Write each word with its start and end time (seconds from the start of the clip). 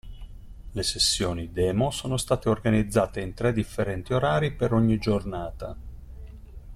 Le 0.71 0.81
sessioni 0.81 1.51
Demo 1.51 1.91
sono 1.91 2.17
state 2.17 2.49
organizzate 2.49 3.21
in 3.21 3.35
tre 3.35 3.53
differenti 3.53 4.15
orari 4.15 4.51
per 4.51 4.73
ogni 4.73 4.97
giornata. 4.97 5.77